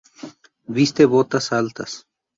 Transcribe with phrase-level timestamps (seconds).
[0.77, 1.91] Viste botas altas.